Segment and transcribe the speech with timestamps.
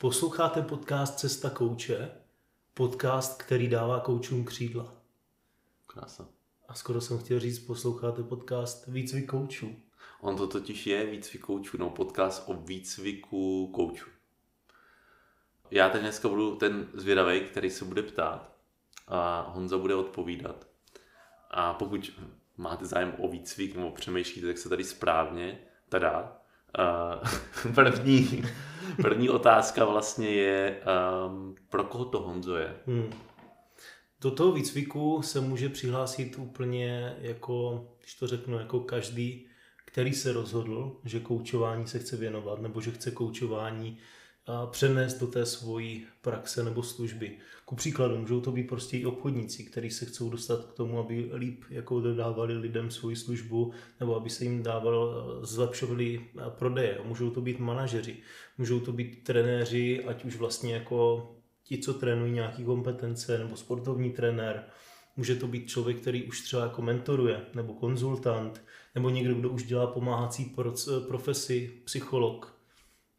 [0.00, 2.10] Posloucháte podcast Cesta kouče,
[2.74, 4.94] podcast, který dává koučům křídla.
[5.86, 6.28] Krása.
[6.68, 9.76] A skoro jsem chtěl říct, posloucháte podcast Výcvik koučů.
[10.20, 14.10] On to totiž je výcvik koučů, no podcast o výcviku koučů.
[15.70, 18.56] Já teď dneska budu ten zvědavý, který se bude ptát
[19.06, 20.66] a Honza bude odpovídat.
[21.50, 22.12] A pokud
[22.56, 25.58] máte zájem o výcvik nebo přemýšlíte, tak se tady správně,
[25.88, 26.39] tada.
[27.74, 28.42] První,
[29.02, 30.82] první otázka vlastně je,
[31.26, 32.76] um, pro koho to Honzo je?
[32.86, 33.12] Hmm.
[34.20, 39.46] Do toho výcviku se může přihlásit úplně jako, když to řeknu, jako každý,
[39.84, 43.98] který se rozhodl, že koučování se chce věnovat, nebo že chce koučování
[44.70, 47.38] přenést do té svojí praxe nebo služby.
[47.64, 51.30] Ku příkladu, můžou to být prostě i obchodníci, kteří se chcou dostat k tomu, aby
[51.34, 56.98] líp jako dodávali lidem svoji službu, nebo aby se jim dával, zlepšovali prodeje.
[57.04, 58.16] Můžou to být manažeři,
[58.58, 61.30] můžou to být trenéři, ať už vlastně jako
[61.64, 64.64] ti, co trénují nějaké kompetence, nebo sportovní trenér,
[65.16, 68.62] Může to být člověk, který už třeba jako mentoruje, nebo konzultant,
[68.94, 70.54] nebo někdo, kdo už dělá pomáhací
[71.08, 72.56] profesi, psycholog,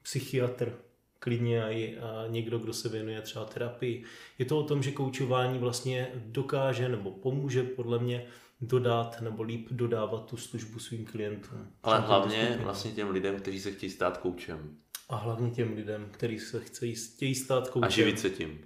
[0.01, 0.77] psychiatr,
[1.23, 4.03] klidně i někdo, kdo se věnuje třeba terapii.
[4.39, 8.25] Je to o tom, že koučování vlastně dokáže nebo pomůže podle mě
[8.61, 11.67] dodat nebo líp dodávat tu službu svým klientům.
[11.83, 14.77] Ale hlavně vlastně těm lidem, kteří se chtějí stát koučem.
[15.09, 17.87] A hlavně těm lidem, kteří se chtějí, chtějí stát koučem.
[17.87, 18.59] A živit se tím.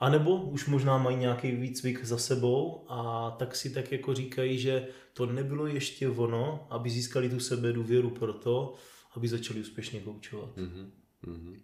[0.00, 4.58] A nebo už možná mají nějaký výcvik za sebou a tak si tak jako říkají,
[4.58, 8.74] že to nebylo ještě ono, aby získali tu sebe důvěru pro to,
[9.16, 10.56] aby začali úspěšně koučovat.
[10.56, 10.90] Mm-hmm.
[11.26, 11.56] Mm-hmm.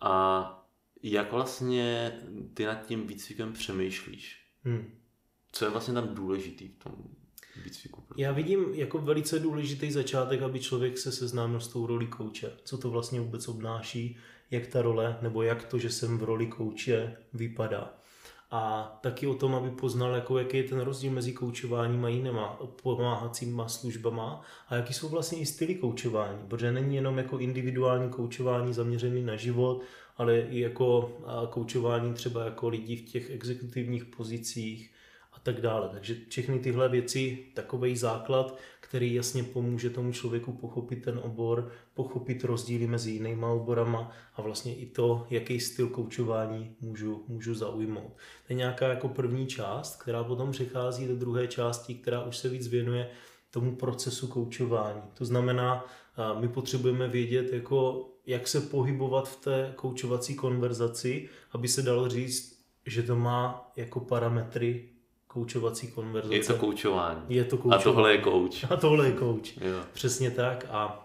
[0.00, 0.54] A
[1.02, 2.12] jak vlastně
[2.54, 4.46] ty nad tím výcvikem přemýšlíš?
[4.64, 4.90] Hmm.
[5.52, 6.94] Co je vlastně tam důležitý v tom
[7.64, 8.02] výcviku?
[8.16, 12.52] Já vidím jako velice důležitý začátek, aby člověk se seznámil s tou roli kouče.
[12.64, 14.16] Co to vlastně vůbec obnáší,
[14.50, 17.98] jak ta role, nebo jak to, že jsem v roli kouče, vypadá.
[18.50, 22.58] A taky o tom, aby poznal, jako, jaký je ten rozdíl mezi koučováním a jinýma
[22.82, 28.72] pomáhacíma službama a jaký jsou vlastně i styly koučování, protože není jenom jako individuální koučování
[28.72, 29.82] zaměřený na život,
[30.16, 31.12] ale i jako
[31.50, 34.90] koučování třeba jako lidí v těch exekutivních pozicích
[35.32, 35.88] a tak dále.
[35.88, 42.44] Takže všechny tyhle věci, takový základ, který jasně pomůže tomu člověku pochopit ten obor, pochopit
[42.44, 48.12] rozdíly mezi jinýma oborama a vlastně i to, jaký styl koučování můžu, můžu zaujmout.
[48.46, 52.48] To je nějaká jako první část, která potom přechází do druhé části, která už se
[52.48, 53.10] víc věnuje
[53.50, 55.02] tomu procesu koučování.
[55.14, 55.84] To znamená,
[56.40, 62.58] my potřebujeme vědět, jako, jak se pohybovat v té koučovací konverzaci, aby se dalo říct,
[62.86, 64.88] že to má jako parametry
[65.28, 66.34] koučovací konverzace.
[66.34, 67.22] Je to koučování.
[67.28, 67.80] Je to koučování.
[67.80, 68.64] A tohle je kouč.
[68.70, 69.58] A tohle je kouč.
[69.92, 70.66] Přesně tak.
[70.70, 71.04] A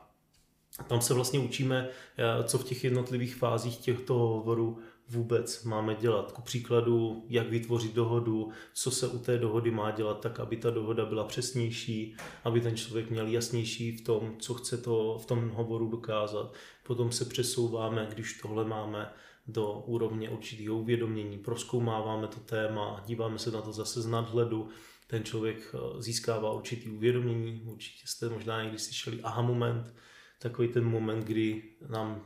[0.88, 4.80] tam se vlastně učíme, eh, co v těch jednotlivých fázích těchto hovorů
[5.10, 6.32] vůbec máme dělat.
[6.32, 10.70] Ku příkladu, jak vytvořit dohodu, co se u té dohody má dělat tak, aby ta
[10.70, 15.50] dohoda byla přesnější, aby ten člověk měl jasnější v tom, co chce to v tom
[15.50, 16.54] hovoru dokázat.
[16.84, 19.14] Potom se přesouváme, když tohle máme
[19.48, 24.70] do úrovně určitého uvědomění, proskoumáváme to téma, díváme se na to zase z nadhledu,
[25.08, 29.94] ten člověk eh, získává určitý uvědomění, určitě jste možná někdy slyšeli aha moment,
[30.40, 32.22] takový ten moment, kdy nám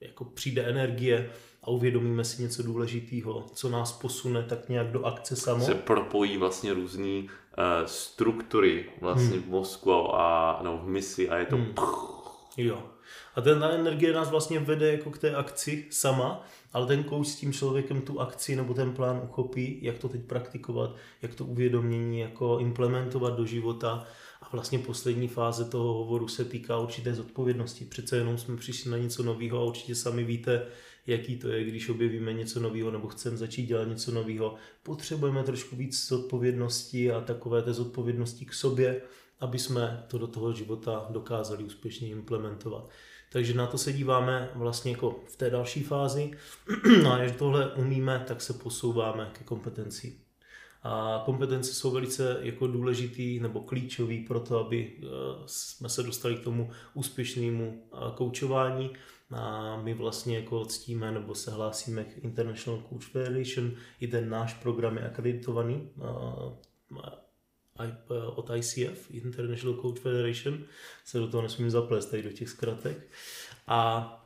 [0.00, 1.30] jako přijde energie
[1.62, 5.64] a uvědomíme si něco důležitého, co nás posune tak nějak do akce samo.
[5.64, 7.28] Se propojí vlastně různé uh,
[7.86, 9.42] struktury vlastně hmm.
[9.42, 11.56] v mozku a no, v misi a je to...
[11.56, 11.74] Hmm.
[12.56, 12.91] Jo.
[13.34, 17.36] A ten energie nás vlastně vede jako k té akci sama, ale ten kouč s
[17.36, 22.20] tím člověkem tu akci nebo ten plán uchopí, jak to teď praktikovat, jak to uvědomění
[22.20, 24.06] jako implementovat do života.
[24.42, 27.84] A vlastně poslední fáze toho hovoru se týká určité zodpovědnosti.
[27.84, 30.66] Přece jenom jsme přišli na něco nového a určitě sami víte,
[31.06, 34.54] jaký to je, když objevíme něco nového nebo chceme začít dělat něco nového.
[34.82, 39.02] Potřebujeme trošku víc zodpovědnosti a takové té zodpovědnosti k sobě,
[39.42, 42.88] aby jsme to do toho života dokázali úspěšně implementovat.
[43.32, 46.30] Takže na to se díváme vlastně jako v té další fázi.
[47.02, 50.18] No a až tohle umíme, tak se posouváme ke kompetenci.
[50.82, 55.06] A kompetence jsou velice jako důležitý nebo klíčový pro to, aby eh,
[55.46, 58.90] jsme se dostali k tomu úspěšnému eh, koučování.
[59.30, 63.72] A my vlastně jako ctíme nebo se hlásíme k International Coach Federation.
[64.00, 67.21] I ten náš program je akreditovaný eh,
[68.34, 70.58] od ICF, International Coach Federation,
[71.04, 73.10] se do toho nesmím zaplést tady do těch zkratek.
[73.66, 74.18] A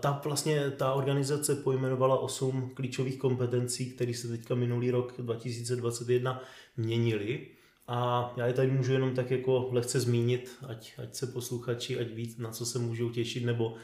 [0.00, 6.42] ta vlastně ta organizace pojmenovala osm klíčových kompetencí, které se teďka minulý rok 2021
[6.76, 7.46] měnily.
[7.88, 12.06] A já je tady můžu jenom tak jako lehce zmínit, ať, ať se posluchači, ať
[12.06, 13.74] víc, na co se můžou těšit, nebo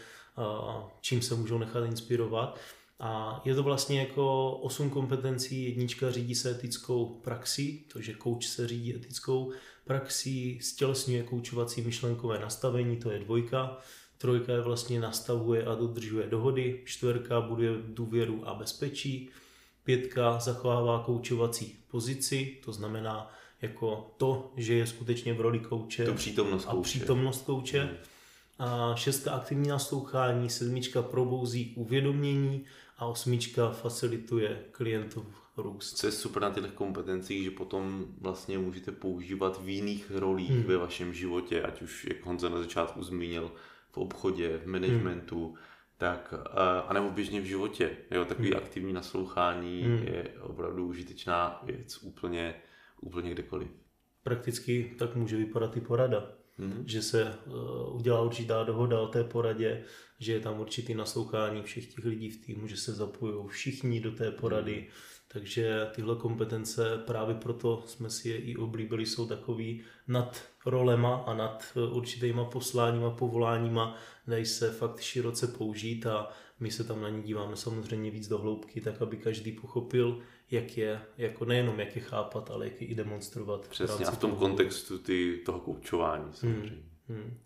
[1.00, 2.58] čím se můžou nechat inspirovat.
[3.04, 5.64] A je to vlastně jako osm kompetencí.
[5.64, 9.52] Jednička řídí se etickou praxí, to, že kouč se řídí etickou
[9.84, 13.78] praxí, stělesňuje koučovací myšlenkové nastavení, to je dvojka.
[14.19, 19.31] Trojka je vlastně nastavuje a dodržuje dohody, čtverka buduje důvěru a bezpečí,
[19.84, 26.05] pětka zachovává koučovací pozici, to znamená jako to, že je skutečně v roli kouče.
[26.05, 26.78] To přítomnost kouče.
[26.78, 27.81] A přítomnost kouče.
[27.81, 27.96] Hmm.
[28.58, 32.64] A šestka aktivní naslouchání, sedmička probouzí uvědomění
[33.02, 35.26] a osmička facilituje klientův
[35.56, 35.96] růst.
[35.96, 40.62] Co je super na těch kompetencích, že potom vlastně můžete používat v jiných rolích hmm.
[40.62, 43.52] ve vašem životě, ať už, jak Honza na začátku zmínil,
[43.90, 45.56] v obchodě, v managementu, hmm.
[45.96, 46.34] tak,
[46.87, 47.96] a nebo běžně v životě.
[48.10, 48.56] Jo, takový hmm.
[48.56, 50.02] aktivní naslouchání hmm.
[50.02, 52.55] je opravdu užitečná věc úplně,
[53.00, 53.69] úplně kdekoliv.
[54.22, 56.32] Prakticky tak může vypadat i porada.
[56.58, 56.84] Hmm.
[56.87, 59.84] Že se uh, udělá určitá dohoda o té poradě,
[60.19, 64.12] že je tam určitý naslouchání všech těch lidí v týmu, že se zapojují všichni do
[64.12, 64.75] té porady.
[64.75, 64.90] Hmm
[65.32, 71.34] takže tyhle kompetence právě proto jsme si je i oblíbili, jsou takový nad rolema a
[71.34, 73.96] nad eh, určitýma posláníma, povoláníma,
[74.26, 78.38] dají se fakt široce použít a my se tam na ně díváme samozřejmě víc do
[78.38, 80.19] hloubky, tak aby každý pochopil,
[80.52, 83.69] jak je, jako nejenom jak je chápat, ale jak je i demonstrovat.
[83.69, 86.82] Přesně v a v tom toho kontextu ty, toho koučování hmm, samozřejmě.
[87.08, 87.38] Hmm, hmm.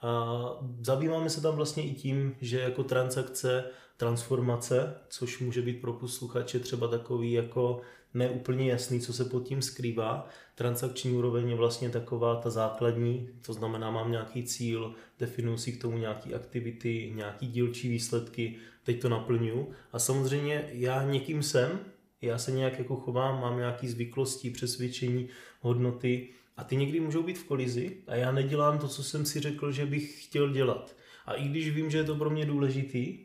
[0.00, 0.32] A
[0.80, 3.64] zabýváme se tam vlastně i tím, že jako transakce
[3.96, 7.80] transformace, což může být pro posluchače třeba takový jako
[8.14, 10.28] neúplně jasný, co se pod tím skrývá.
[10.54, 15.80] Transakční úroveň je vlastně taková ta základní, to znamená, mám nějaký cíl, definuji si k
[15.80, 19.70] tomu nějaký aktivity, nějaký dílčí výsledky, teď to naplňu.
[19.92, 21.80] A samozřejmě já někým jsem,
[22.22, 25.28] já se nějak jako chovám, mám nějaký zvyklosti, přesvědčení,
[25.60, 29.40] hodnoty a ty někdy můžou být v kolizi a já nedělám to, co jsem si
[29.40, 30.96] řekl, že bych chtěl dělat.
[31.26, 33.18] A i když vím, že je to pro mě důležitý,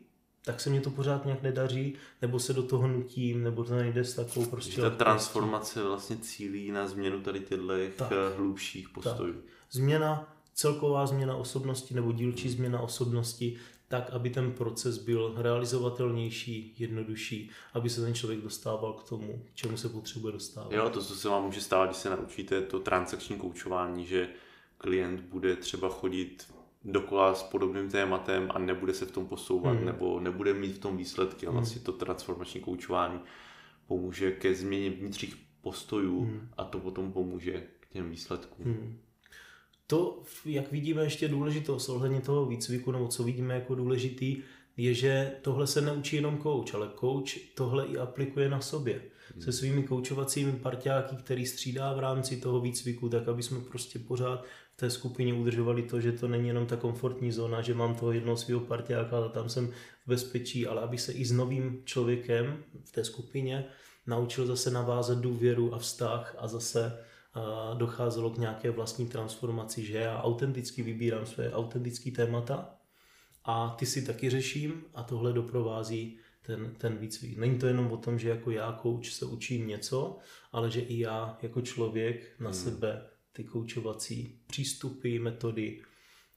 [0.44, 4.04] tak se mě to pořád nějak nedaří, nebo se do toho nutím, nebo to nejde
[4.04, 4.80] s takovou prostě...
[4.80, 9.32] ta transformace vlastně cílí na změnu tady těchto eh, hlubších postojů.
[9.32, 9.42] Tak.
[9.70, 12.56] Změna, celková změna osobnosti nebo dílčí hmm.
[12.56, 13.56] změna osobnosti,
[13.88, 19.54] tak, aby ten proces byl realizovatelnější, jednodušší, aby se ten člověk dostával k tomu, k
[19.54, 20.72] čemu se potřebuje dostávat.
[20.72, 24.28] Jo, to, co se vám může stát, když se naučíte to transakční koučování, že
[24.78, 26.54] klient bude třeba chodit
[26.84, 29.86] dokola s podobným tématem a nebude se v tom posouvat hmm.
[29.86, 31.46] nebo nebude mít v tom výsledky.
[31.46, 31.58] A hmm.
[31.58, 33.20] vlastně to transformační koučování
[33.86, 36.48] pomůže ke změně vnitřních postojů hmm.
[36.56, 38.64] a to potom pomůže k těm výsledkům.
[38.64, 38.98] Hmm.
[39.90, 44.36] To, jak vidíme ještě důležitost ohledně toho výcviku, nebo co vidíme jako důležitý,
[44.76, 49.02] je, že tohle se neučí jenom coach, ale coach tohle i aplikuje na sobě.
[49.34, 49.42] Hmm.
[49.42, 54.44] Se svými koučovacími parťáky, který střídá v rámci toho výcviku, tak aby jsme prostě pořád
[54.76, 58.36] té skupině udržovali to, že to není jenom ta komfortní zóna, že mám toho jednoho
[58.36, 59.68] svého partiáka, ale tam jsem
[60.06, 63.64] v bezpečí, ale aby se i s novým člověkem v té skupině
[64.06, 66.98] naučil zase navázat důvěru a vztah a zase
[67.74, 72.74] docházelo k nějaké vlastní transformaci, že já autenticky vybírám své autentické témata
[73.44, 77.38] a ty si taky řeším a tohle doprovází ten, ten výcvik.
[77.38, 80.18] Není to jenom o tom, že jako já, kouč, se učím něco,
[80.52, 82.58] ale že i já jako člověk na hmm.
[82.58, 85.82] sebe ty koučovací přístupy, metody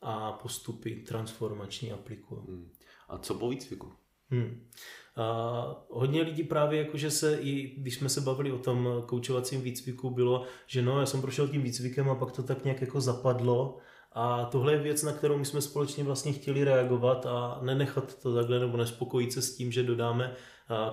[0.02, 2.42] a postupy transformační aplikují.
[2.48, 2.72] Hmm.
[3.10, 3.94] A co po výcviku?
[4.32, 4.68] Hmm.
[5.16, 10.10] A hodně lidí právě jakože se, i když jsme se bavili o tom koučovacím výcviku,
[10.10, 13.78] bylo, že no, já jsem prošel tím výcvikem a pak to tak nějak jako zapadlo
[14.12, 18.36] a tohle je věc, na kterou my jsme společně vlastně chtěli reagovat a nenechat to
[18.36, 20.36] takhle nebo nespokojit se s tím, že dodáme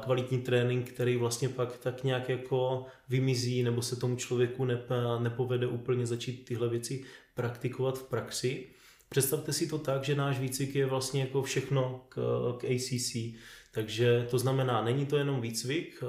[0.02, 4.66] kvalitní trénink, který vlastně pak tak nějak jako vymizí nebo se tomu člověku
[5.18, 8.68] nepovede úplně začít tyhle věci praktikovat v praxi.
[9.08, 12.16] Představte si to tak, že náš výcvik je vlastně jako všechno k,
[12.58, 13.16] k ACC,
[13.72, 16.02] takže to znamená, není to jenom výcvik,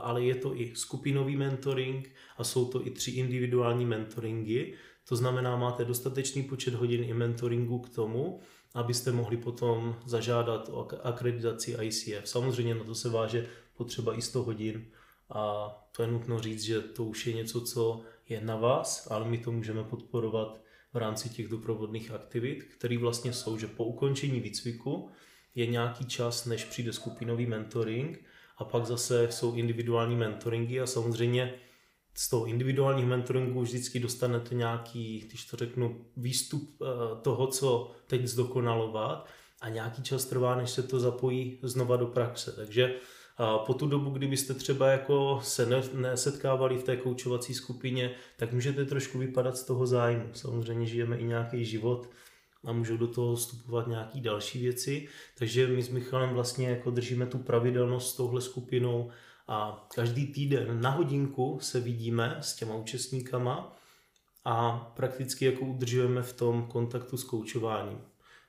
[0.00, 4.72] ale je to i skupinový mentoring a jsou to i tři individuální mentoringy.
[5.08, 8.40] To znamená, máte dostatečný počet hodin i mentoringu k tomu,
[8.74, 12.28] abyste mohli potom zažádat o akreditaci ICF.
[12.28, 13.46] Samozřejmě na to se váže
[13.76, 14.86] potřeba i 100 hodin
[15.30, 19.28] a to je nutno říct, že to už je něco, co je na vás, ale
[19.28, 20.60] my to můžeme podporovat
[20.96, 25.10] v rámci těch doprovodných aktivit, které vlastně jsou, že po ukončení výcviku
[25.54, 28.24] je nějaký čas, než přijde skupinový mentoring
[28.56, 31.54] a pak zase jsou individuální mentoringy a samozřejmě
[32.14, 36.86] z toho individuálního mentoringu vždycky dostanete nějaký, když to řeknu, výstup eh,
[37.22, 39.28] toho, co teď zdokonalovat
[39.60, 42.52] a nějaký čas trvá, než se to zapojí znova do praxe.
[42.52, 42.94] Takže
[43.40, 48.84] eh, po tu dobu, kdybyste třeba jako se nesetkávali v té koučovací skupině, tak můžete
[48.84, 50.28] trošku vypadat z toho zájmu.
[50.32, 52.08] Samozřejmě žijeme i nějaký život,
[52.66, 55.08] a můžou do toho vstupovat nějaký další věci.
[55.38, 59.10] Takže my s Michalem vlastně jako držíme tu pravidelnost s touhle skupinou
[59.48, 63.76] a každý týden na hodinku se vidíme s těma účastníkama
[64.44, 67.98] a prakticky jako udržujeme v tom kontaktu s koučováním.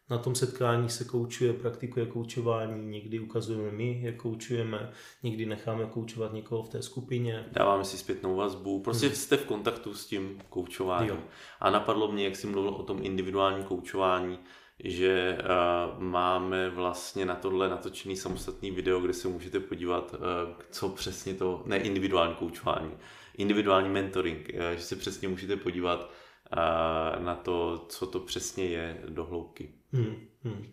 [0.10, 4.92] Na tom setkání se koučuje, praktikuje koučování, někdy ukazujeme my, jak koučujeme,
[5.24, 7.46] někdy necháme koučovat někoho v té skupině.
[7.52, 9.16] Dáváme si zpětnou vazbu, prostě hmm.
[9.16, 11.10] jste v kontaktu s tím koučováním.
[11.10, 11.18] Jo.
[11.60, 14.40] A napadlo mě, jak jsi mluvil o tom individuálním koučování,
[14.84, 20.90] že uh, máme vlastně na tohle natočený samostatný video, kde se můžete podívat, uh, co
[20.90, 22.92] přesně to, ne individuální koučování,
[23.38, 29.02] individuální mentoring, uh, že se přesně můžete podívat uh, na to, co to přesně je
[29.10, 29.77] do hloubky.
[29.94, 30.66] Hmm, hmm.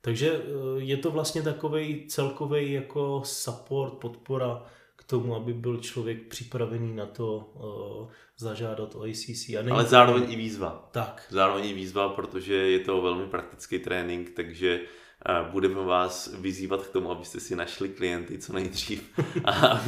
[0.00, 0.40] Takže
[0.76, 4.62] je to vlastně takový celkový jako support, podpora
[4.96, 9.48] k tomu, aby byl člověk připravený na to uh, zažádat o ACC.
[9.48, 10.88] A Ale zároveň i výzva.
[10.92, 11.26] Tak.
[11.30, 16.92] Zároveň i výzva, protože je to velmi praktický trénink, takže uh, budeme vás vyzývat k
[16.92, 19.80] tomu, abyste si našli klienty co nejdřív a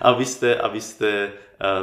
[0.00, 1.32] abyste, abyste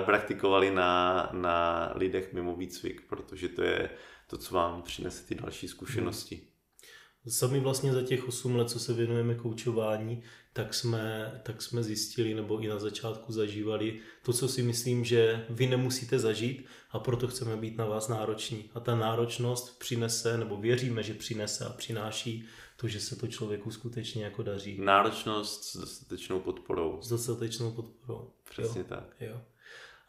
[0.05, 3.89] praktikovali na, na lidech mimo výcvik, protože to je
[4.33, 6.35] to, co vám přinese ty další zkušenosti.
[6.35, 7.31] Hmm.
[7.31, 10.23] Sami vlastně za těch 8 let, co se věnujeme koučování,
[10.53, 15.45] tak jsme, tak jsme zjistili, nebo i na začátku zažívali to, co si myslím, že
[15.49, 18.69] vy nemusíte zažít a proto chceme být na vás nároční.
[18.73, 23.71] A ta náročnost přinese, nebo věříme, že přinese a přináší to, že se to člověku
[23.71, 24.77] skutečně jako daří.
[24.81, 27.01] Náročnost s dostatečnou podporou.
[27.01, 28.31] S dostatečnou podporou.
[28.49, 28.85] Přesně jo.
[28.89, 29.15] tak.
[29.19, 29.41] Jo.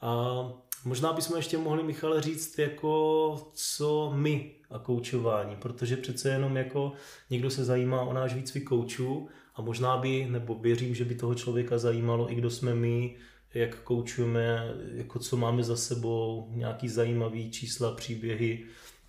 [0.00, 6.56] A možná bychom ještě mohli, Michale, říct, jako co my a koučování, protože přece jenom
[6.56, 6.92] jako
[7.30, 11.34] někdo se zajímá o náš výcvik koučů a možná by, nebo věřím, že by toho
[11.34, 13.16] člověka zajímalo, i kdo jsme my,
[13.54, 18.64] jak koučujeme, jako co máme za sebou, nějaký zajímavý čísla, příběhy.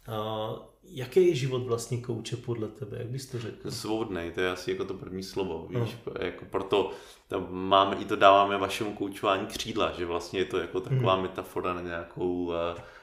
[0.08, 0.50] A
[0.88, 3.72] jaký je život vlastně kouče podle tebe, jak bys to řekl?
[3.72, 6.14] Svobodný, to je asi jako to první slovo, víš, no.
[6.20, 6.92] jako proto
[7.28, 11.22] tam máme, i to dáváme vašemu koučování křídla, že vlastně je to jako taková hmm.
[11.22, 12.54] metafora na nějakou uh,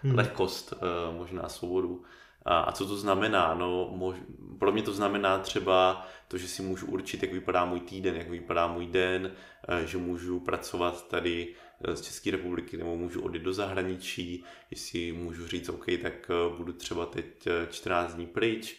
[0.02, 0.14] hmm.
[0.14, 2.02] lehkost, uh, možná svobodu.
[2.44, 3.54] A, a co to znamená?
[3.54, 4.16] No, mož,
[4.58, 8.30] pro mě to znamená třeba to, že si můžu určit, jak vypadá můj týden, jak
[8.30, 9.30] vypadá můj den,
[9.68, 11.54] eh, že můžu pracovat tady
[11.94, 16.72] z České republiky nebo můžu odjít do zahraničí, jestli můžu říct, OK, tak eh, budu
[16.72, 18.76] třeba teď 14 dní pryč.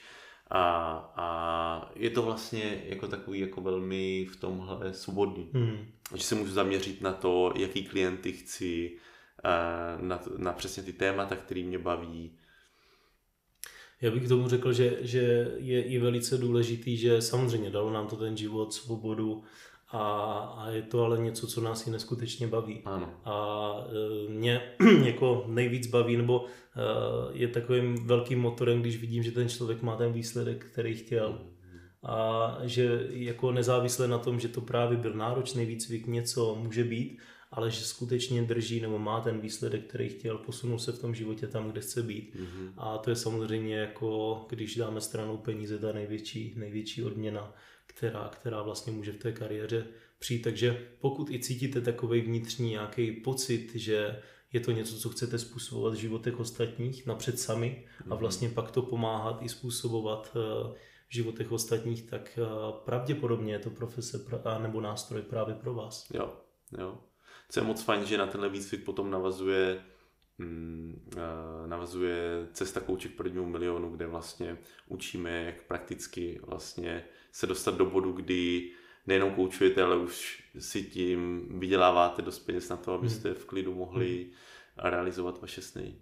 [0.49, 0.63] A,
[1.15, 5.49] a je to vlastně jako takový jako velmi v tomhle svobodný.
[5.53, 5.85] Hmm.
[6.15, 8.97] Že se můžu zaměřit na to, jaký klienty chci,
[10.01, 12.37] na, na přesně ty témata, které mě baví,
[14.03, 18.07] já bych k tomu řekl, že, že je i velice důležitý, že samozřejmě dalo nám
[18.07, 19.43] to ten život, svobodu
[19.93, 22.81] a, a je to ale něco, co nás i neskutečně baví.
[22.85, 23.09] Ano.
[23.25, 23.75] A
[24.27, 24.61] e, mě
[25.05, 29.95] jako nejvíc baví, nebo e, je takovým velkým motorem, když vidím, že ten člověk má
[29.95, 31.39] ten výsledek, který chtěl.
[32.03, 37.19] A že jako nezávisle na tom, že to právě byl náročný výcvik, něco může být,
[37.51, 41.47] ale že skutečně drží nebo má ten výsledek, který chtěl, posunul se v tom životě
[41.47, 42.35] tam, kde chce být.
[42.35, 42.73] Mm-hmm.
[42.77, 47.53] A to je samozřejmě jako, když dáme stranou peníze, ta největší, největší odměna,
[47.87, 49.85] která, která vlastně může v té kariéře
[50.19, 50.41] přijít.
[50.41, 54.21] Takže pokud i cítíte takový vnitřní nějaký pocit, že
[54.53, 58.17] je to něco, co chcete způsobovat v životech ostatních napřed sami a mhm.
[58.17, 60.73] vlastně pak to pomáhat i způsobovat eh,
[61.09, 62.45] v životech ostatních, tak eh,
[62.85, 64.25] pravděpodobně je to profese
[64.61, 66.07] nebo nástroj právě pro vás.
[66.13, 66.33] Jo,
[66.77, 66.97] jo.
[67.49, 69.81] Co je moc fajn, že na tenhle výcvik potom navazuje
[71.67, 77.85] navazuje cesta kouče k prvnímu milionu, kde vlastně učíme, jak prakticky vlastně se dostat do
[77.85, 78.71] bodu, kdy
[79.07, 83.37] nejenom koučujete, ale už si tím vyděláváte dost peněz na to, abyste hmm.
[83.37, 84.89] v klidu mohli hmm.
[84.89, 85.95] realizovat vaše sny.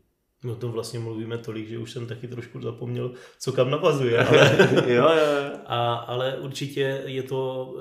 [0.43, 4.25] No to vlastně mluvíme tolik, že už jsem taky trošku zapomněl, co kam navazuje.
[4.27, 5.57] Ale, jo, jo.
[5.65, 7.73] A, ale určitě je to,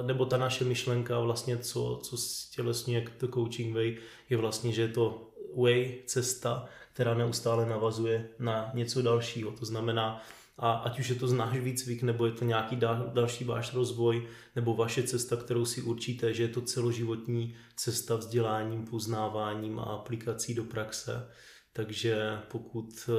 [0.00, 2.16] eh, nebo ta naše myšlenka vlastně, co, co
[2.54, 3.96] tělesně jak to coaching way,
[4.30, 9.50] je vlastně, že je to way, cesta, která neustále navazuje na něco dalšího.
[9.50, 10.22] To znamená,
[10.58, 14.26] a ať už je to náš výcvik, nebo je to nějaký dal, další váš rozvoj,
[14.56, 20.54] nebo vaše cesta, kterou si určíte, že je to celoživotní cesta vzděláním, poznáváním a aplikací
[20.54, 21.28] do praxe,
[21.72, 23.12] takže pokud eh,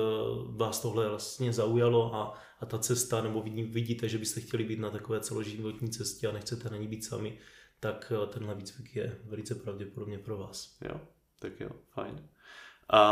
[0.57, 3.41] vás tohle vlastně zaujalo a, a ta cesta, nebo
[3.71, 7.37] vidíte, že byste chtěli být na takové celoživotní cestě a nechcete na ní být sami,
[7.79, 10.77] tak eh, tenhle výcvik je velice pravděpodobně pro vás.
[10.81, 11.01] Jo,
[11.39, 12.29] tak jo, fajn.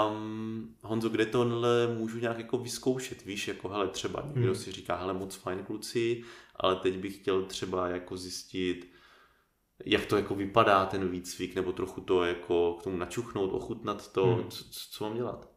[0.09, 3.25] Um, Honzo, kde tohle můžu nějak jako vyzkoušet?
[3.25, 4.55] Víš, jako hele, třeba někdo hmm.
[4.55, 6.23] si říká, hele, moc fajn kluci,
[6.55, 8.91] ale teď bych chtěl třeba jako zjistit,
[9.85, 14.25] jak to jako vypadá ten výcvik, nebo trochu to jako k tomu načuchnout, ochutnat to,
[14.25, 14.49] hmm.
[14.49, 15.55] co, co mám dělat?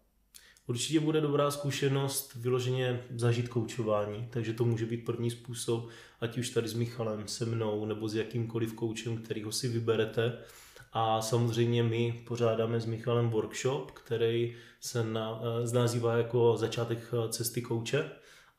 [0.67, 5.89] Určitě bude dobrá zkušenost vyloženě zažít koučování, takže to může být první způsob,
[6.21, 10.39] ať už tady s Michalem, se mnou nebo s jakýmkoliv koučem, kterýho si vyberete.
[10.93, 17.29] A samozřejmě my pořádáme s Michalem workshop, který se na, eh, nazývá jako začátek eh,
[17.29, 18.11] cesty kouče.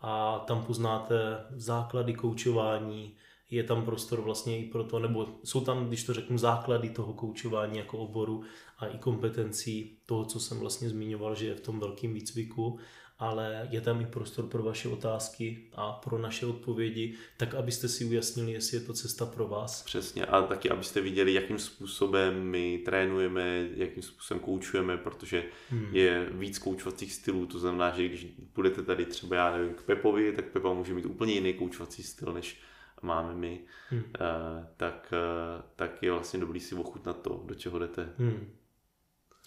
[0.01, 3.15] A tam poznáte základy koučování,
[3.49, 7.13] je tam prostor vlastně i pro to, nebo jsou tam, když to řeknu, základy toho
[7.13, 8.43] koučování jako oboru
[8.79, 12.79] a i kompetencí toho, co jsem vlastně zmiňoval, že je v tom velkém výcviku,
[13.19, 18.05] ale je tam i prostor pro vaše otázky a pro naše odpovědi, tak abyste si
[18.05, 19.83] ujasnili, jestli je to cesta pro vás.
[19.83, 25.95] Přesně a taky, abyste viděli, jakým způsobem my trénujeme, jakým způsobem koučujeme, protože hmm.
[25.95, 30.33] je víc koučovacích stylů, to znamená, že když budete tady třeba, já nevím, k Pepovi,
[30.33, 32.61] tak Pepa může mít úplně jiný koučovací styl, než
[33.01, 33.59] máme my,
[33.89, 33.99] hmm.
[33.99, 38.09] uh, tak, uh, tak je vlastně dobrý si ochutnat to, do čeho jdete.
[38.17, 38.55] Hmm.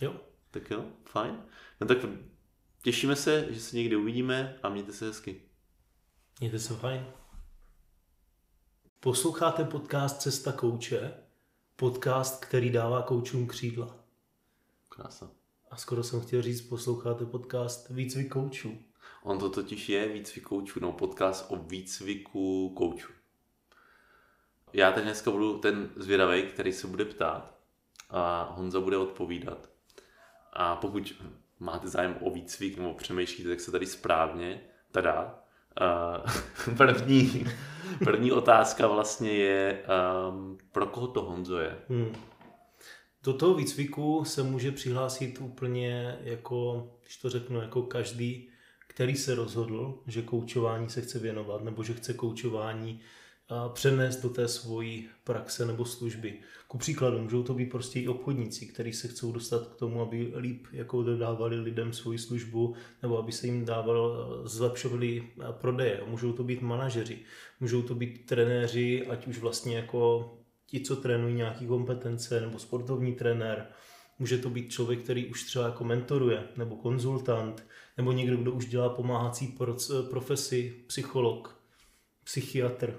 [0.00, 0.16] Jo.
[0.50, 1.36] Tak jo, fajn.
[1.80, 1.98] No tak
[2.82, 5.42] těšíme se, že se někdy uvidíme a mějte se hezky.
[6.40, 7.06] Mějte se fajn.
[9.00, 11.14] Posloucháte podcast Cesta kouče,
[11.76, 14.04] podcast, který dává koučům křídla.
[14.88, 15.30] Krása.
[15.70, 18.78] A skoro jsem chtěl říct, posloucháte podcast Výcvik koučů.
[19.22, 23.12] On to totiž je výcvik koučů, no podcast o výcviku koučů.
[24.72, 27.58] Já teď dneska budu ten zvědavý, který se bude ptát
[28.10, 29.70] a Honza bude odpovídat.
[30.52, 31.12] A pokud
[31.62, 35.44] máte zájem o výcvik nebo přemýšlíte, tak se tady správně, tada.
[35.80, 37.46] Uh, první,
[38.04, 39.84] první otázka vlastně je,
[40.28, 41.78] um, pro koho to Honzo je?
[41.88, 42.14] Hmm.
[43.22, 48.50] Do toho výcviku se může přihlásit úplně jako, když to řeknu, jako každý,
[48.88, 53.00] který se rozhodl, že koučování se chce věnovat, nebo že chce koučování
[53.72, 56.38] přenést do té svojí praxe nebo služby.
[56.68, 60.32] Ku příkladu, můžou to být prostě i obchodníci, kteří se chcou dostat k tomu, aby
[60.36, 66.00] líp jako dodávali lidem svoji službu, nebo aby se jim dával, zlepšovali prodeje.
[66.06, 67.18] Můžou to být manažeři,
[67.60, 70.32] můžou to být trenéři, ať už vlastně jako
[70.66, 73.66] ti, co trénují nějaké kompetence, nebo sportovní trenér,
[74.18, 78.66] Může to být člověk, který už třeba jako mentoruje, nebo konzultant, nebo někdo, kdo už
[78.66, 79.56] dělá pomáhací
[80.10, 81.60] profesi, psycholog,
[82.24, 82.94] psychiatr,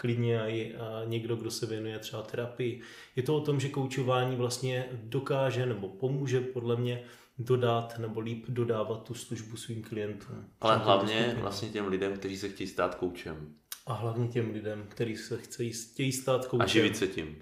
[0.00, 2.80] klidně i někdo, kdo se věnuje třeba terapii.
[3.16, 7.02] Je to o tom, že koučování vlastně dokáže nebo pomůže podle mě
[7.38, 10.44] dodat nebo líp dodávat tu službu svým klientům.
[10.60, 13.54] Ale hlavně vlastně těm lidem, kteří se chtějí stát koučem.
[13.86, 16.64] A hlavně těm lidem, kteří se chtějí, chtějí stát koučem.
[16.64, 17.36] A živit se tím.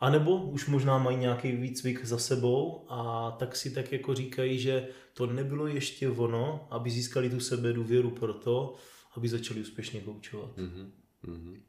[0.00, 4.58] A nebo už možná mají nějaký výcvik za sebou a tak si tak jako říkají,
[4.58, 8.74] že to nebylo ještě ono, aby získali tu sebe důvěru pro to,
[9.16, 10.56] aby začali úspěšně koučovat.
[10.56, 10.90] Mm-hmm.
[11.24, 11.60] Mm-hmm.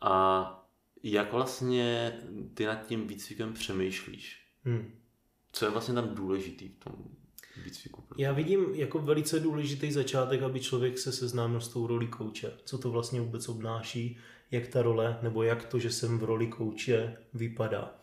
[0.00, 0.54] A
[1.02, 2.12] jak vlastně
[2.54, 4.46] ty nad tím výcvikem přemýšlíš?
[4.64, 4.92] Hmm.
[5.52, 6.94] Co je vlastně tam důležitý v tom
[7.64, 8.04] výcviku?
[8.16, 12.52] Já vidím jako velice důležitý začátek, aby člověk se seznámil s tou roli kouče.
[12.64, 14.18] Co to vlastně vůbec obnáší,
[14.50, 17.98] jak ta role, nebo jak to, že jsem v roli kouče, vypadá.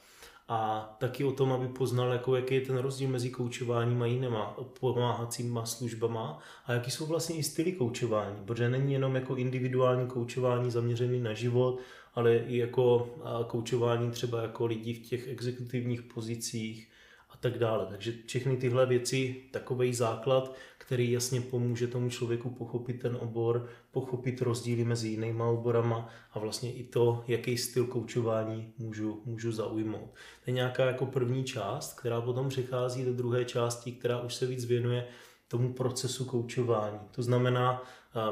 [0.47, 4.57] A taky o tom, aby poznal, jako, jaký je ten rozdíl mezi koučováním a jinýma
[4.79, 10.71] pomáhacíma službama a jaký jsou vlastně i styly koučování, protože není jenom jako individuální koučování
[10.71, 11.79] zaměřený na život,
[12.13, 13.09] ale i jako
[13.47, 16.89] koučování třeba jako lidí v těch exekutivních pozicích
[17.29, 17.85] a tak dále.
[17.85, 24.41] Takže všechny tyhle věci, takový základ, který jasně pomůže tomu člověku pochopit ten obor, pochopit
[24.41, 30.09] rozdíly mezi jinýma oborama a vlastně i to, jaký styl koučování můžu, můžu zaujmout.
[30.43, 34.45] To je nějaká jako první část, která potom přechází do druhé části, která už se
[34.45, 35.07] víc věnuje
[35.47, 36.99] tomu procesu koučování.
[37.11, 37.83] To znamená,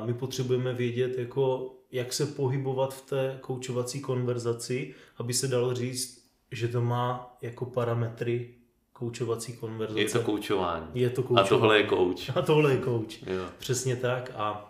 [0.05, 6.23] my potřebujeme vědět, jako, jak se pohybovat v té koučovací konverzaci, aby se dalo říct,
[6.51, 8.55] že to má jako parametry
[8.93, 10.01] koučovací konverzace.
[10.01, 10.87] Je to koučování.
[10.93, 11.47] Je to koučování.
[11.47, 12.29] A tohle je kouč.
[12.35, 13.23] A tohle je kouč.
[13.57, 14.31] Přesně tak.
[14.35, 14.69] A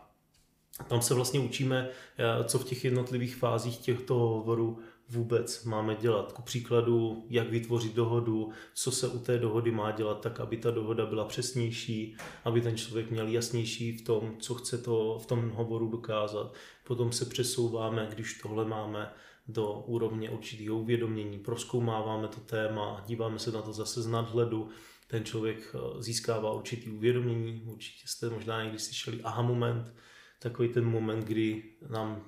[0.87, 6.31] tam se vlastně učíme, eh, co v těch jednotlivých fázích těchto hovorů vůbec máme dělat.
[6.31, 10.71] Ku příkladu, jak vytvořit dohodu, co se u té dohody má dělat tak, aby ta
[10.71, 15.49] dohoda byla přesnější, aby ten člověk měl jasnější v tom, co chce to v tom
[15.49, 16.53] hovoru dokázat.
[16.83, 19.13] Potom se přesouváme, když tohle máme,
[19.47, 24.69] do úrovně určitého uvědomění, proskoumáváme to téma, díváme se na to zase z nadhledu,
[25.07, 29.93] ten člověk eh, získává určitý uvědomění, určitě jste možná někdy slyšeli aha moment,
[30.39, 32.25] takový ten moment, kdy nám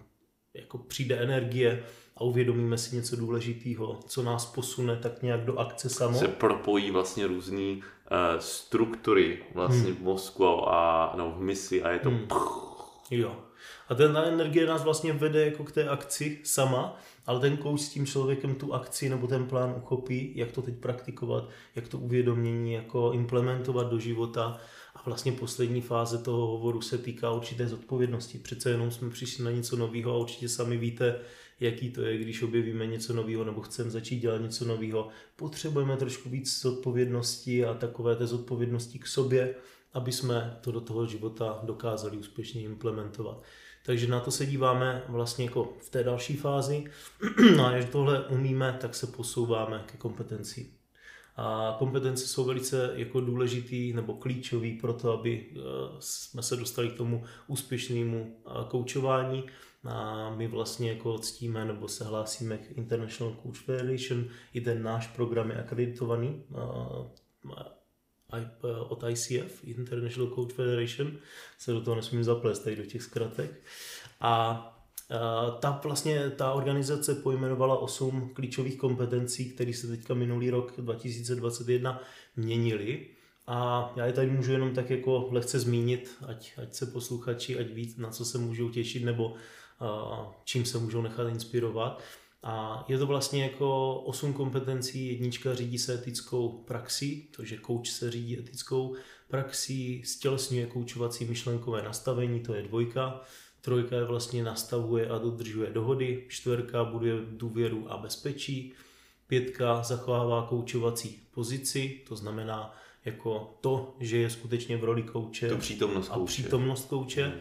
[0.54, 1.84] jako přijde energie
[2.18, 6.20] a uvědomíme si něco důležitého, co nás posune tak nějak do akce samo.
[6.20, 7.82] Se propojí vlastně různé uh,
[8.40, 9.96] struktury vlastně hmm.
[9.96, 12.28] v mozku a no, v misi a je to hmm.
[13.12, 13.45] Jo.
[13.90, 17.90] A ten energie nás vlastně vede jako k té akci sama, ale ten kouč s
[17.90, 22.74] tím člověkem tu akci nebo ten plán uchopí, jak to teď praktikovat, jak to uvědomění
[22.74, 24.60] jako implementovat do života
[24.96, 28.38] A vlastně poslední fáze toho hovoru se týká určité zodpovědnosti.
[28.38, 31.20] Přece jenom jsme přišli na něco nového a určitě sami víte,
[31.60, 35.08] jaký to je, když objevíme něco nového nebo chceme začít dělat něco nového.
[35.36, 39.56] Potřebujeme trošku víc zodpovědnosti a takové té zodpovědnosti k sobě,
[39.96, 43.44] aby jsme to do toho života dokázali úspěšně implementovat.
[43.86, 46.84] Takže na to se díváme vlastně jako v té další fázi.
[47.58, 50.72] No a až tohle umíme, tak se posouváme ke kompetenci.
[51.36, 55.60] A kompetence jsou velice jako důležitý nebo klíčový pro to, aby eh,
[56.00, 59.46] jsme se dostali k tomu úspěšnému eh, koučování.
[59.84, 64.26] A my vlastně jako ctíme nebo se hlásíme k International Coach Federation.
[64.54, 67.75] I ten náš program je akreditovaný eh,
[68.88, 71.12] od ICF, International Coach Federation.
[71.58, 73.64] Se do toho nesmím zaplést tady do těch zkratek.
[74.22, 74.72] A
[75.60, 82.02] ta vlastně ta organizace pojmenovala osm klíčových kompetencí, které se teďka minulý rok 2021
[82.36, 83.08] měnily.
[83.48, 87.68] A já je tady můžu jenom tak jako lehce zmínit, ať, ať se posluchači, ať
[87.68, 92.04] víc, na co se můžou těšit, nebo uh, čím se můžou nechat inspirovat.
[92.48, 95.08] A je to vlastně jako osm kompetencí.
[95.08, 98.96] Jednička řídí se etickou praxí, to, že coach se řídí etickou
[99.28, 103.22] praxí, stělesňuje koučovací myšlenkové nastavení, to je dvojka.
[103.62, 108.74] Trojka je vlastně nastavuje a dodržuje dohody, čtvrka buduje důvěru a bezpečí,
[109.28, 115.58] pětka zachovává koučovací pozici, to znamená jako to, že je skutečně v roli kouče to
[115.58, 117.24] přítomnost a přítomnost kouče.
[117.24, 117.40] Hmm.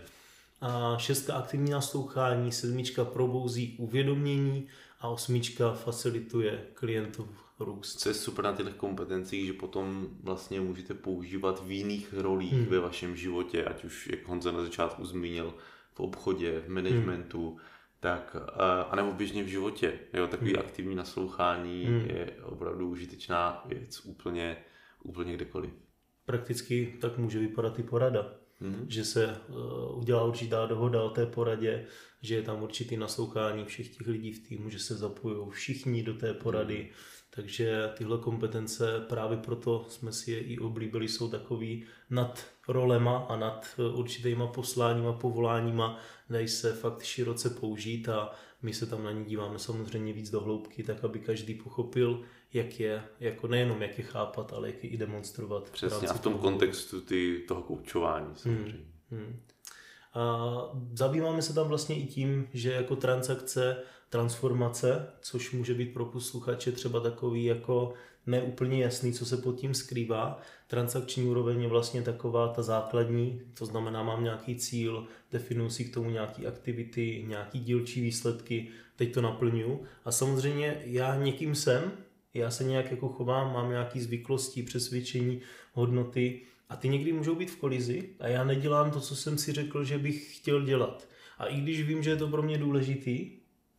[0.61, 4.69] A šestka aktivní naslouchání, sedmička probouzí uvědomění
[5.05, 7.29] a osmička facilituje klientův
[7.61, 8.01] růst.
[8.01, 12.67] Co je super na těch kompetencích, že potom vlastně můžete používat v jiných rolích hmm.
[12.67, 15.55] ve vašem životě, ať už, jak Honza na začátku zmínil,
[15.95, 17.59] v obchodě, v managementu, hmm.
[18.01, 18.37] tak,
[18.91, 19.99] a nebo běžně v životě.
[20.13, 20.61] Jo, takový hmm.
[20.61, 22.01] aktivní naslouchání hmm.
[22.07, 24.57] je opravdu užitečná věc úplně,
[25.03, 25.71] úplně kdekoliv.
[26.27, 28.35] Prakticky tak může vypadat i porada.
[28.61, 28.87] Hmm.
[28.89, 31.87] Že se uh, udělá určitá dohoda o té poradě,
[32.25, 36.15] že je tam určitý naslouchání všech těch lidí v týmu, že se zapojují všichni do
[36.15, 36.77] té porady.
[36.77, 36.93] Hmm
[37.35, 43.37] takže tyhle kompetence právě proto jsme si je i oblíbili, jsou takový nad rolema a
[43.37, 45.99] nad eh, určitýma posláníma, povoláníma,
[46.31, 50.41] dají se fakt široce použít a my se tam na ní díváme samozřejmě víc do
[50.41, 54.91] hloubky, tak aby každý pochopil, jak je, jako nejenom jak je chápat, ale jak je
[54.91, 55.71] i demonstrovat.
[55.71, 58.73] Přesně a v tom kontextu ty, toho koučování hmm, samozřejmě.
[59.11, 59.41] Hmm, hmm.
[60.15, 60.47] A
[60.93, 63.77] zabýváme se tam vlastně i tím, že jako transakce
[64.15, 67.93] transformace, což může být pro posluchače třeba takový jako
[68.27, 70.41] neúplně jasný, co se pod tím skrývá.
[70.67, 75.95] Transakční úroveň je vlastně taková ta základní, to znamená, mám nějaký cíl, definuji si k
[75.95, 79.83] tomu nějaký aktivity, nějaký dílčí výsledky, teď to naplňu.
[80.05, 81.93] A samozřejmě já někým jsem,
[82.35, 85.41] já se nějak jako chovám, mám nějaký zvyklosti, přesvědčení,
[85.73, 86.41] hodnoty
[86.75, 89.85] a ty někdy můžou být v kolizi a já nedělám to, co jsem si řekl,
[89.85, 91.09] že bych chtěl dělat.
[91.39, 93.31] A i když vím, že je to pro mě důležitý,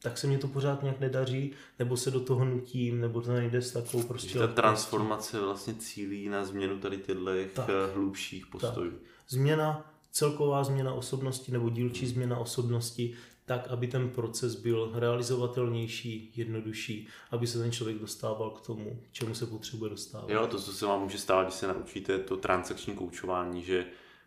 [0.02, 3.62] tak se mě to pořád nějak nedaří, nebo se do toho nutím, nebo to nejde
[3.62, 4.40] s takovou prostě...
[4.40, 8.92] ta transformace vlastně cílí na změnu tady těchto hlubších postojů.
[8.92, 9.00] Tak.
[9.30, 12.14] Změna, celková změna osobnosti nebo dílčí hmm.
[12.14, 13.14] změna osobnosti,
[13.46, 19.12] tak, aby ten proces byl realizovatelnější, jednodušší, aby se ten člověk dostával k tomu, k
[19.12, 20.30] čemu se potřebuje dostávat.
[20.30, 23.86] Jo, to, co se vám může stát, když se naučíte to transakční koučování, že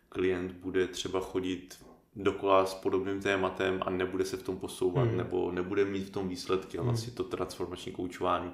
[0.09, 5.17] klient bude třeba chodit dokola s podobným tématem a nebude se v tom posouvat hmm.
[5.17, 6.89] nebo nebude mít v tom výsledky a hmm.
[6.89, 8.51] vlastně to transformační koučování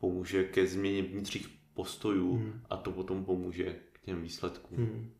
[0.00, 2.60] pomůže ke změně vnitřních postojů hmm.
[2.70, 4.78] a to potom pomůže k těm výsledkům.
[4.78, 5.10] Hmm.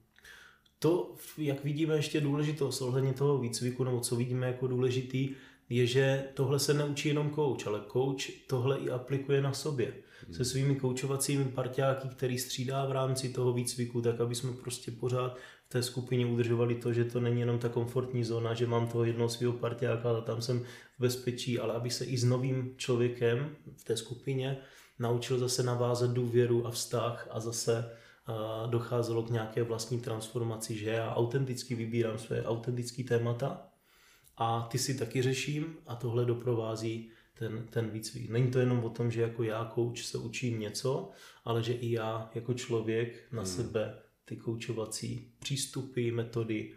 [0.83, 5.35] To, jak vidíme ještě důležitost ohledně toho výcviku, nebo co vidíme jako důležitý,
[5.69, 9.95] je, že tohle se neučí jenom coach, ale coach tohle i aplikuje na sobě.
[10.27, 10.35] Hmm.
[10.35, 15.37] Se svými koučovacími parťáky, který střídá v rámci toho výcviku, tak aby jsme prostě pořád
[15.69, 19.29] té skupině udržovali to, že to není jenom ta komfortní zóna, že mám toho jednoho
[19.29, 20.61] svého partiáka a tam jsem
[20.99, 24.59] v bezpečí, ale aby se i s novým člověkem v té skupině
[24.99, 27.91] naučil zase navázat důvěru a vztah a zase
[28.67, 33.67] docházelo k nějaké vlastní transformaci, že já autenticky vybírám své autentické témata
[34.37, 38.31] a ty si taky řeším a tohle doprovází ten, ten výcvik.
[38.31, 41.11] Není to jenom o tom, že jako já, coach, se učím něco,
[41.45, 43.53] ale že i já jako člověk na hmm.
[43.53, 46.75] sebe ty koučovací přístupy, metody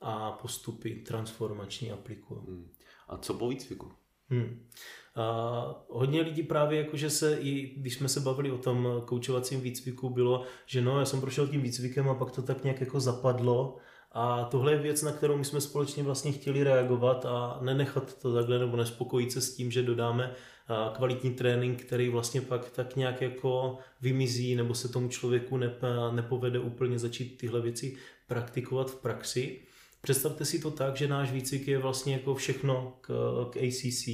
[0.00, 2.40] a postupy transformační aplikují.
[2.46, 2.70] Hmm.
[3.08, 3.92] A co po výcviku?
[4.30, 4.66] Hmm.
[5.14, 10.10] A hodně lidí právě jakože se, i když jsme se bavili o tom koučovacím výcviku,
[10.10, 13.78] bylo, že no, já jsem prošel tím výcvikem a pak to tak nějak jako zapadlo
[14.12, 18.34] A tohle je věc, na kterou my jsme společně vlastně chtěli reagovat a nenechat to
[18.34, 20.34] takhle nebo nespokojit se s tím, že dodáme
[20.94, 25.60] kvalitní trénink, který vlastně pak tak nějak jako vymizí nebo se tomu člověku
[26.10, 29.60] nepovede úplně začít tyhle věci praktikovat v praxi.
[30.00, 33.08] Představte si to tak, že náš výcvik je vlastně jako všechno k,
[33.50, 34.08] k ACC,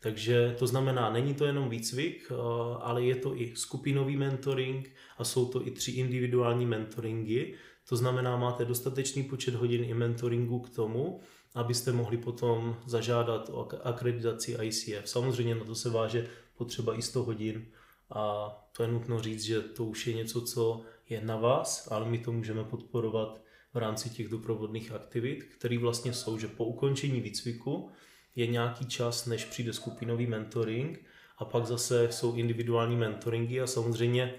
[0.00, 2.32] takže to znamená, není to jenom výcvik,
[2.80, 7.54] ale je to i skupinový mentoring a jsou to i tři individuální mentoringy.
[7.88, 11.20] To znamená, máte dostatečný počet hodin i mentoringu k tomu,
[11.54, 15.08] abyste mohli potom zažádat o akreditaci ICF.
[15.08, 17.66] Samozřejmě na to se váže potřeba i 100 hodin
[18.10, 22.10] a to je nutno říct, že to už je něco, co je na vás, ale
[22.10, 23.40] my to můžeme podporovat
[23.76, 27.90] v rámci těch doprovodných aktivit, které vlastně jsou, že po ukončení výcviku
[28.36, 31.04] je nějaký čas, než přijde skupinový mentoring
[31.38, 34.34] a pak zase jsou individuální mentoringy a samozřejmě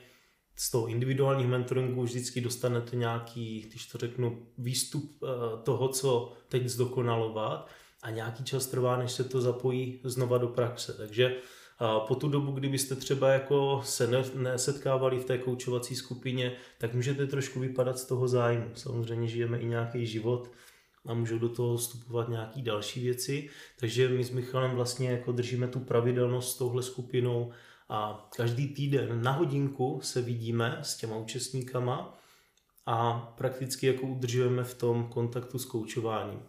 [0.55, 5.27] z toho individuálních mentoringů vždycky dostanete nějaký, když to řeknu, výstup eh,
[5.63, 7.69] toho, co teď zdokonalovat
[8.03, 10.93] a nějaký čas trvá, než se to zapojí znova do praxe.
[10.93, 11.35] Takže
[11.81, 17.27] eh, po tu dobu, kdybyste třeba jako se nesetkávali v té koučovací skupině, tak můžete
[17.27, 18.69] trošku vypadat z toho zájmu.
[18.73, 20.51] Samozřejmě žijeme i nějaký život
[21.05, 23.49] a můžou do toho vstupovat nějaké další věci.
[23.79, 27.51] Takže my s Michalem vlastně jako držíme tu pravidelnost s touhle skupinou
[27.89, 32.17] a každý týden na hodinku se vidíme s těma účastníkama
[32.85, 36.39] a prakticky jako udržujeme v tom kontaktu s koučováním.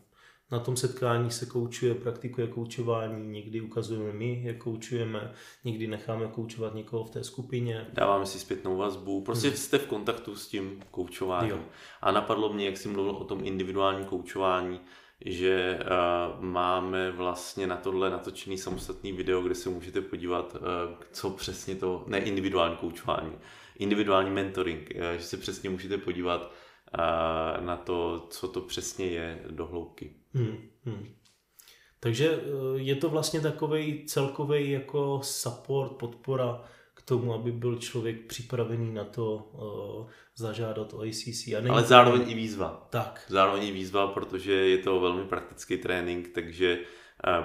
[0.51, 5.33] Na tom setkání se koučuje, praktikuje koučování, někdy ukazujeme my, jak koučujeme,
[5.65, 7.87] někdy necháme koučovat někoho v té skupině.
[7.93, 9.57] Dáváme si zpětnou vazbu, prostě hmm.
[9.57, 11.51] jste v kontaktu s tím koučováním.
[11.51, 11.59] Jo.
[12.03, 14.81] A napadlo mě, jak jsi mluvil o tom individuálním koučování,
[15.25, 21.31] že uh, máme vlastně na tohle natočený samostatný video, kde se můžete podívat, uh, co
[21.31, 23.33] přesně to, ne individuální koučování,
[23.79, 26.53] individuální mentoring, uh, že se přesně můžete podívat
[27.61, 30.13] na to, co to přesně je do hloubky.
[30.35, 31.07] Hmm, hmm.
[32.01, 32.41] Takže
[32.77, 36.65] je to vlastně takový celkový jako support, podpora
[37.09, 41.49] tomu, aby byl člověk připravený na to uh, zažádat o ACC.
[41.49, 42.31] A Ale zároveň to...
[42.31, 42.87] i výzva.
[42.91, 43.25] Tak.
[43.29, 46.87] Zároveň i výzva, protože je to velmi praktický trénink, takže uh,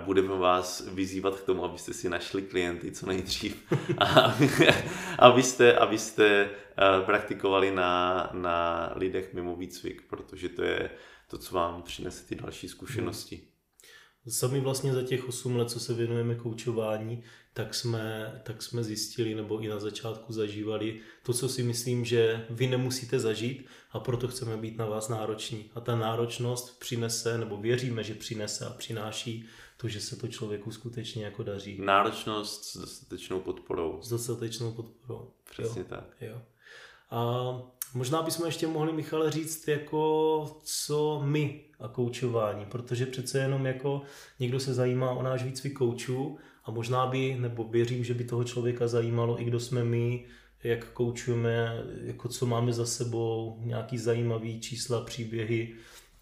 [0.06, 3.64] budeme vás vyzývat k tomu, abyste si našli klienty co nejdřív
[3.98, 4.36] a
[5.20, 10.90] abyste, abyste uh, praktikovali na, na lidech mimo výcvik, protože to je
[11.28, 13.36] to, co vám přinese ty další zkušenosti.
[13.36, 13.48] Hmm.
[14.28, 19.36] Sami vlastně za těch 8 let, co se věnujeme koučování, tak jsme, tak jsme zjistili
[19.36, 24.28] nebo i na začátku zažívali to, co si myslím, že vy nemusíte zažít a proto
[24.28, 25.72] chceme být na vás nároční.
[25.76, 29.46] A ta náročnost přinese, nebo věříme, že přinese a přináší
[29.84, 31.78] to, že se to člověku skutečně jako daří.
[31.82, 34.00] Náročnost s dostatečnou podporou.
[34.02, 35.32] S dostatečnou podporou.
[35.50, 35.88] Přesně jo.
[35.89, 36.06] tak.
[36.22, 36.41] Jo.
[37.10, 37.43] A
[37.93, 44.02] možná bychom ještě mohli, Michale, říct, jako co my a koučování, protože přece jenom jako
[44.39, 48.43] někdo se zajímá o náš výcvik koučů a možná by, nebo věřím, že by toho
[48.43, 50.26] člověka zajímalo, i kdo jsme my,
[50.63, 55.76] jak koučujeme, jako co máme za sebou, nějaký zajímavý čísla, příběhy.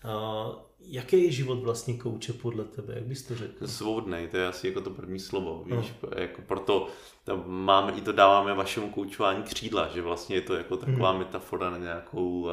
[0.03, 3.67] A jaký je život vlastně kouče podle tebe, jak bys to řekl?
[3.67, 6.09] Svobodný, to je asi jako to první slovo, víš, no.
[6.15, 6.87] jako proto
[7.23, 11.19] tam máme, i to dáváme vašemu koučování křídla, že vlastně je to jako taková hmm.
[11.19, 12.49] metafora na nějakou uh,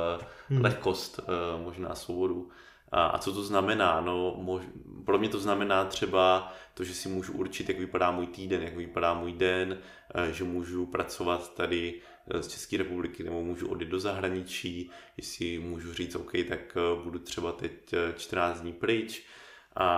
[0.49, 0.63] hmm.
[0.63, 2.49] lehkost, uh, možná svobodu.
[2.93, 4.01] A, a co to znamená?
[4.01, 4.63] No, mož,
[5.05, 8.77] pro mě to znamená třeba to, že si můžu určit, jak vypadá můj týden, jak
[8.77, 9.79] vypadá můj den,
[10.15, 12.01] eh, že můžu pracovat tady
[12.41, 17.19] z České republiky nebo můžu odjít do zahraničí, jestli můžu říct, OK, tak eh, budu
[17.19, 19.23] třeba teď 14 dní pryč.
[19.81, 19.89] A,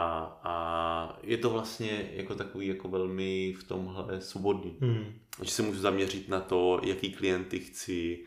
[0.45, 4.77] a je to vlastně jako takový jako velmi v tomhle svobodný.
[4.81, 5.19] Hmm.
[5.43, 8.25] Že se můžu zaměřit na to, jaký klienty chci,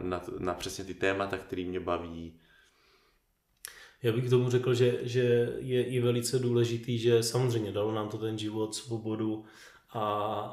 [0.00, 2.40] na, na přesně ty témata, které mě baví,
[4.04, 8.08] já bych k tomu řekl, že, že je i velice důležitý, že samozřejmě dalo nám
[8.08, 9.44] to ten život, svobodu
[9.94, 10.04] a,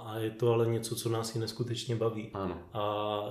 [0.06, 2.30] a je to ale něco, co nás i neskutečně baví.
[2.34, 2.62] Ano.
[2.74, 3.24] A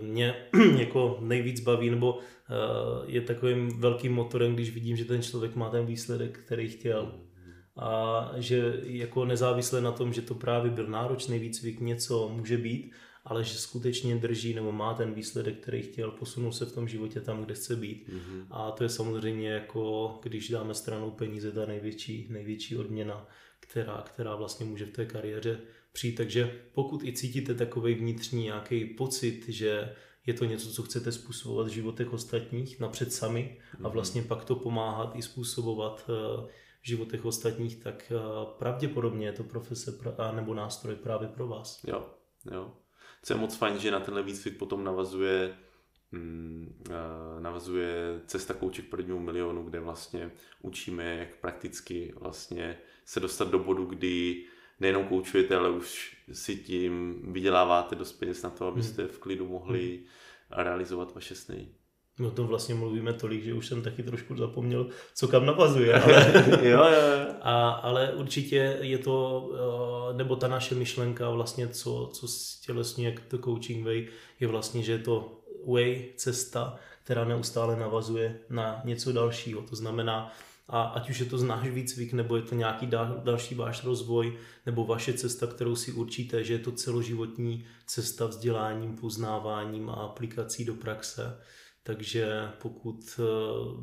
[0.00, 0.34] e, mě
[0.78, 5.70] jako nejvíc baví, nebo e, je takovým velkým motorem, když vidím, že ten člověk má
[5.70, 7.12] ten výsledek, který chtěl.
[7.78, 12.92] A že jako nezávisle na tom, že to právě byl náročný výcvik, něco může být,
[13.24, 17.20] ale že skutečně drží nebo má ten výsledek, který chtěl, posunul se v tom životě
[17.20, 18.08] tam, kde chce být.
[18.08, 18.46] Mm-hmm.
[18.50, 23.26] A to je samozřejmě jako, když dáme stranou peníze, ta největší, největší odměna,
[23.68, 25.60] která, která vlastně může v té kariéře
[25.92, 26.14] přijít.
[26.14, 29.94] Takže pokud i cítíte takový vnitřní nějaký pocit, že
[30.26, 33.90] je to něco, co chcete způsobovat v životech ostatních napřed sami a mhm.
[33.90, 36.46] vlastně pak to pomáhat i způsobovat eh,
[36.82, 38.18] v životech ostatních, tak eh,
[38.58, 39.98] pravděpodobně je to profese
[40.34, 41.84] nebo nástroj právě pro vás.
[41.84, 42.06] Jo,
[42.50, 42.72] jo
[43.26, 45.56] co je moc fajn, že na tenhle výcvik potom navazuje
[46.12, 50.30] mm, eh, navazuje Cesta kouče k prvnímu milionu, kde vlastně
[50.62, 54.44] učíme, jak prakticky vlastně se dostat do bodu, kdy
[54.80, 60.00] nejenom koučujete, ale už si tím vyděláváte dost peněz na to, abyste v klidu mohli
[60.50, 61.68] realizovat vaše sny.
[62.18, 65.94] My o tom vlastně mluvíme tolik, že už jsem taky trošku zapomněl, co kam navazuje.
[66.02, 67.34] Ale, jo, jo.
[67.40, 69.48] A, ale určitě je to,
[70.10, 74.06] eh, nebo ta naše myšlenka vlastně, co, co stělesňuje to coaching way,
[74.40, 79.62] je vlastně, že je to way, cesta, která neustále navazuje na něco dalšího.
[79.62, 80.32] To znamená,
[80.68, 84.38] a ať už je to náš výcvik, nebo je to nějaký dal, další váš rozvoj,
[84.66, 90.64] nebo vaše cesta, kterou si určíte, že je to celoživotní cesta vzděláním, poznáváním a aplikací
[90.64, 91.40] do praxe.
[91.82, 93.22] Takže pokud eh,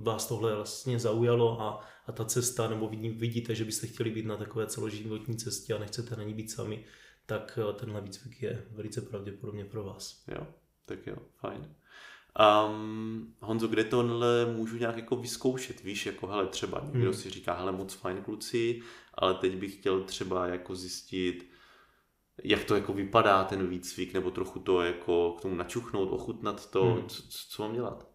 [0.04, 4.38] vás tohle vlastně zaujalo a, a ta cesta, nebo vidíte, že byste chtěli být na
[4.38, 6.86] takové celoživotní cestě a nechcete na ní být sami,
[7.26, 10.24] tak eh, tenhle výcvik je velice pravděpodobně pro vás.
[10.28, 10.48] Jo,
[10.86, 11.76] tak jo, fajn.
[12.40, 15.84] Um, Honzo, kde tohle můžu nějak jako vyzkoušet?
[15.84, 17.14] Víš, jako hele, třeba někdo hmm.
[17.14, 18.82] si říká, hele, moc fajn kluci,
[19.14, 21.50] ale teď bych chtěl třeba jako zjistit,
[22.44, 26.86] jak to jako vypadá ten výcvik, nebo trochu to jako k tomu načuchnout, ochutnat to,
[26.86, 27.08] hmm.
[27.08, 28.14] co, co mám dělat?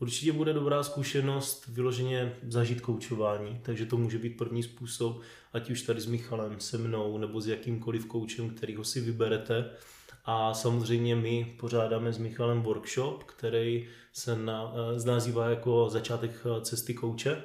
[0.00, 5.20] Určitě bude dobrá zkušenost vyloženě zažít koučování, takže to může být první způsob,
[5.52, 9.70] ať už tady s Michalem, se mnou, nebo s jakýmkoliv koučem, kterýho si vyberete.
[10.24, 16.60] A samozřejmě my pořádáme s Michalem workshop, který se na, eh, nazývá jako začátek eh,
[16.60, 17.42] cesty kouče.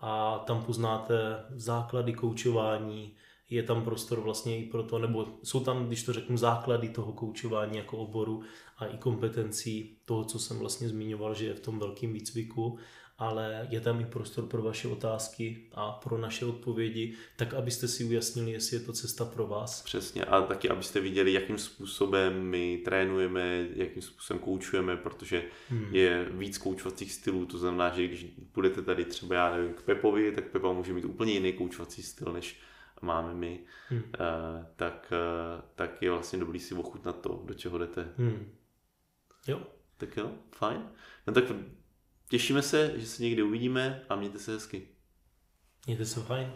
[0.00, 3.14] A tam poznáte základy koučování,
[3.50, 7.12] je tam prostor vlastně i pro to, nebo jsou tam, když to řeknu, základy toho
[7.12, 8.42] koučování jako oboru
[8.78, 12.78] a i kompetencí toho, co jsem vlastně zmiňoval, že je v tom velkém výcviku,
[13.18, 18.04] ale je tam i prostor pro vaše otázky a pro naše odpovědi, tak abyste si
[18.04, 19.82] ujasnili, jestli je to cesta pro vás.
[19.82, 25.94] Přesně a taky, abyste viděli, jakým způsobem my trénujeme, jakým způsobem koučujeme, protože hmm.
[25.94, 30.32] je víc koučovacích stylů, to znamená, že když budete tady třeba, já nevím, k Pepovi,
[30.32, 32.60] tak Pepa může mít úplně jiný koučovací styl, než
[33.02, 33.98] máme my, hmm.
[33.98, 38.08] uh, tak, uh, tak je vlastně dobrý si ochutnat to, do čeho jdete.
[38.16, 38.52] Hmm.
[39.46, 39.62] Jo.
[39.96, 40.90] Tak jo, fajn.
[41.26, 41.44] No tak
[42.28, 44.88] těšíme se, že se někdy uvidíme a mějte se hezky.
[45.86, 46.52] Mějte se fajn.